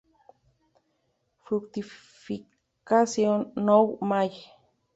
Fructificación 1.43 3.37
nov.-may. 3.67 4.31